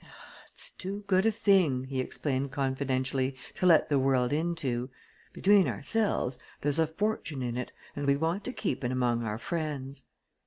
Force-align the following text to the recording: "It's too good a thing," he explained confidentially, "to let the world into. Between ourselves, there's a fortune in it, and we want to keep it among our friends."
"It's 0.55 0.71
too 0.71 1.03
good 1.05 1.27
a 1.27 1.31
thing," 1.31 1.83
he 1.83 1.99
explained 1.99 2.51
confidentially, 2.51 3.35
"to 3.53 3.67
let 3.67 3.87
the 3.87 3.99
world 3.99 4.33
into. 4.33 4.89
Between 5.31 5.67
ourselves, 5.67 6.39
there's 6.61 6.79
a 6.79 6.87
fortune 6.87 7.43
in 7.43 7.55
it, 7.55 7.71
and 7.95 8.07
we 8.07 8.15
want 8.15 8.43
to 8.45 8.51
keep 8.51 8.83
it 8.83 8.91
among 8.91 9.23
our 9.23 9.37
friends." 9.37 10.05